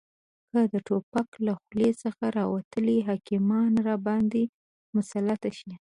که 0.51 0.59
د 0.73 0.75
توپک 0.87 1.29
له 1.45 1.53
خولې 1.61 1.91
څخه 2.03 2.23
راوتلي 2.39 2.97
حاکمان 3.07 3.71
راباندې 3.87 4.43
مسلط 4.95 5.43
شي 5.59 5.73